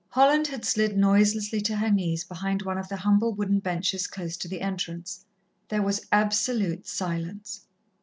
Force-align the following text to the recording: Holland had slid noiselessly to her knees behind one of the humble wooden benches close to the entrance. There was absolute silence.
Holland 0.09 0.47
had 0.47 0.65
slid 0.65 0.97
noiselessly 0.97 1.61
to 1.61 1.75
her 1.75 1.91
knees 1.91 2.23
behind 2.23 2.63
one 2.63 2.79
of 2.79 2.89
the 2.89 2.95
humble 2.95 3.33
wooden 3.33 3.59
benches 3.59 4.07
close 4.07 4.35
to 4.37 4.47
the 4.47 4.61
entrance. 4.61 5.25
There 5.69 5.83
was 5.83 6.07
absolute 6.11 6.87
silence. 6.87 7.67